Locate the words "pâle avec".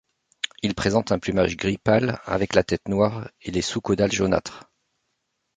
1.77-2.55